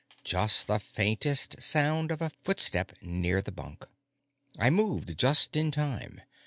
[0.23, 3.87] Just the faintest sound of a footstep near the bunk.
[4.57, 6.21] I moved just in time.